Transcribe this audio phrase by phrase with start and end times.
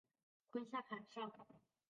[0.49, 1.31] 坤下坎上。